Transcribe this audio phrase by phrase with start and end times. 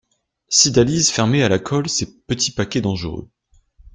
[0.49, 3.29] Cydalise fermait à la colle ces petits paquets dangereux.